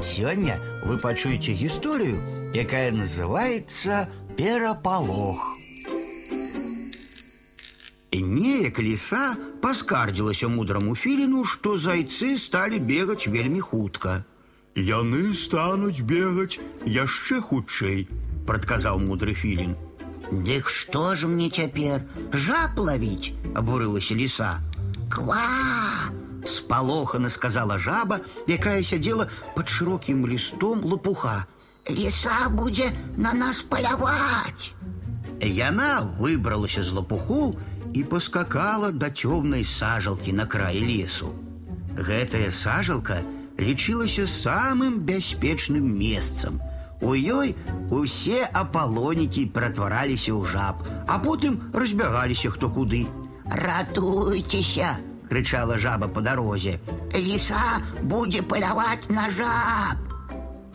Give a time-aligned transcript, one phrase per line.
[0.00, 2.20] Сегодня вы пачуеце историю,
[2.54, 5.56] якая называется перапалох.
[8.12, 14.24] Неяк ліса паскардзілася мудраму філіну, што зайцы сталі бегаць вельмі хутка.
[14.76, 18.08] Яны стануць бегаць яшчэ хутчэй,
[18.48, 19.76] прадказаў мудры філін.
[20.32, 24.60] Дык што ж мне цяпер жаб лавіць, абурылася ліса.
[25.12, 25.94] Ква!
[26.45, 31.45] Спалохана сказала жаба, якая сядзела пад шырокім лістом лопуха.
[31.89, 34.73] Ліса будзе на нас паляваць.
[35.41, 37.57] Яна выбралася з лопуху
[37.93, 41.33] і паскакала да цёмнай сажалкі на краі лесу.
[41.97, 43.21] Гэтая сажалка
[43.59, 46.61] лічылася самым бяспечным месцам.
[47.01, 47.55] У ёй
[47.89, 53.09] усе апалонікі ператвараліся ў жаб, а потым разбягаліся хто куды.
[53.45, 56.79] Ратуйцеся, крычала жаба по дарозе.
[57.15, 59.97] Ліса будзе паляваць на жаб.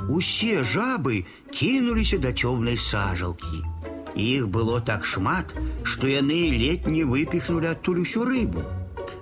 [0.09, 3.61] Усе жабы кінуліся да цёмнай сажалкі.
[4.17, 5.53] Іх было так шмат,
[5.85, 8.65] што яны ледь не выпіхнули адтуль усю рыбу.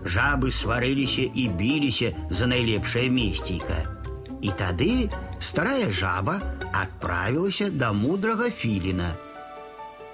[0.05, 3.83] Жабы сварыліся і біліся за найлепшае месцейка.
[4.41, 6.39] І тады старая жаба
[6.71, 9.17] адправілася да мудрага філіна.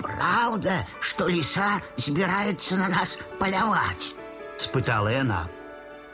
[0.00, 4.14] Праўда, што ліса збіраецца на нас паляваць,
[4.58, 5.48] спытала яна.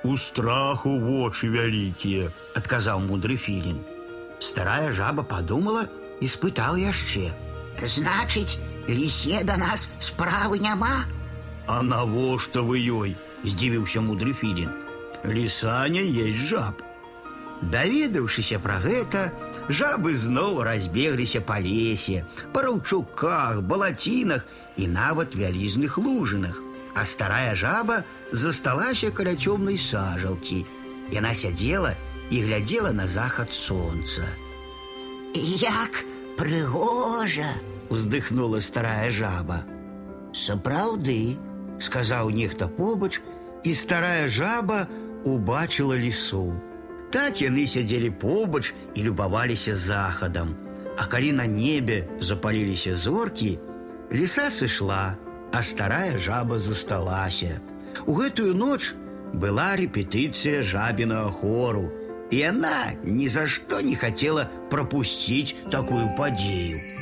[0.05, 3.83] У страху вочы вялікія, адказаў мудры філін.
[4.39, 5.89] Старая жаба подумала
[6.21, 7.33] і спытала яшчэ:
[7.83, 8.59] Значыць,
[8.89, 11.05] лісе да нас справы няма.
[11.67, 13.17] А навошта вы ёй?
[13.45, 14.71] здзівіўся мудры філін.
[15.25, 16.83] Ліса не есть жаб.
[17.63, 19.33] Даведаўшыся пра гэта,
[19.69, 24.45] жабы зноў разбегліся па лесе, па раўчуках, балацінах
[24.77, 26.61] і нават вялізных лужынах.
[26.95, 30.65] А старая жаба засталася каля цёмнай сажалкі.
[31.13, 31.95] Яна сядзела
[32.31, 34.27] і глядзела на захад сонца.
[35.35, 36.05] Як
[36.37, 37.49] прыгожа,
[37.91, 39.65] уздыхнула старая жаба.
[40.33, 41.37] Сапраўды,
[41.81, 43.21] сказаў нехта побач,
[43.65, 44.87] і старая жаба
[45.25, 46.55] убачыла лісу.
[47.11, 50.57] Так яны сядзелі побач і любаваліся захадам.
[50.97, 53.59] А калі на небе запаліліся зоркі,
[54.13, 55.17] ліса сышла,
[55.53, 57.61] а старая жаба засталася.
[58.07, 58.93] У гэтую ноч
[59.33, 61.89] была рэпетыцыя жабінага хору,
[62.31, 67.00] і яна ні за што не хацела прапусціць такую падзею.